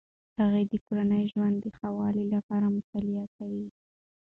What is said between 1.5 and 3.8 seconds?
د ښه والي لپاره مطالعه کوي.